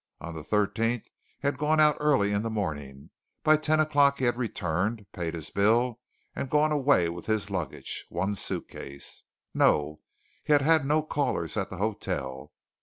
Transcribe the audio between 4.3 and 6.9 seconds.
returned, paid his bill, and gone